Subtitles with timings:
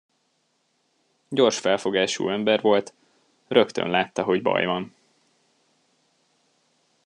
[1.29, 2.93] Gyors felfogású ember volt,
[3.47, 4.93] rögtön látta, hogy baj van.